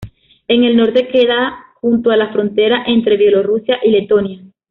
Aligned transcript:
En 0.47 0.63
el 0.63 0.77
norte 0.77 1.09
queda 1.09 1.55
junto 1.79 2.09
a 2.09 2.17
la 2.17 2.33
frontera 2.33 2.83
entre 2.87 3.17
Bielorrusia 3.17 3.77
y 3.83 3.91
Letonia. 3.91 4.41